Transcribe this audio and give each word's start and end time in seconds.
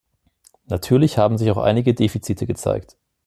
Natürlich 0.65 1.19
haben 1.19 1.37
sich 1.37 1.51
auch 1.51 1.57
einige 1.59 1.93
Defizite 1.93 2.47
gezeigt. 2.47 2.97